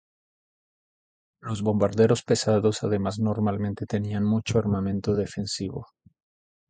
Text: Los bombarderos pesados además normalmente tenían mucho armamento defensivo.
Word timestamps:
Los 1.43 1.61
bombarderos 1.61 2.23
pesados 2.23 2.81
además 2.83 3.19
normalmente 3.19 3.85
tenían 3.85 4.23
mucho 4.23 4.57
armamento 4.57 5.13
defensivo. 5.13 5.85